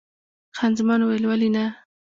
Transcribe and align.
خان 0.57 0.71
زمان 0.79 0.99
وویل: 1.01 1.23
ولې 1.27 1.49
نه؟ 1.55 1.65